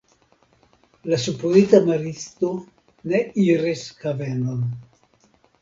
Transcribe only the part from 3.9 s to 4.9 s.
havenon.